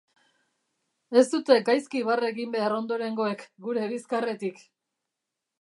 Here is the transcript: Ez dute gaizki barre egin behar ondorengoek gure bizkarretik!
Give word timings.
Ez 1.21 1.23
dute 1.33 1.57
gaizki 1.67 2.01
barre 2.09 2.31
egin 2.35 2.57
behar 2.57 2.77
ondorengoek 2.79 3.47
gure 3.67 3.87
bizkarretik! 3.93 4.69